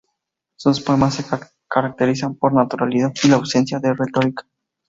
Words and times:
Sus 0.55 0.81
poemas 0.81 1.13
se 1.13 1.23
caracterizan 1.67 2.33
por 2.33 2.53
la 2.55 2.63
naturalidad 2.63 3.13
y 3.23 3.27
la 3.27 3.35
ausencia 3.35 3.77
de 3.77 3.93
retórica. 3.93 4.47